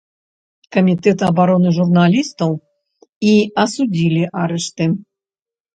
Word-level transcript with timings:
Камітэт 0.75 1.19
абароны 1.29 1.69
журналістаў 1.77 2.51
і 3.35 3.37
асудзілі 3.67 4.23
арышты. 4.47 4.93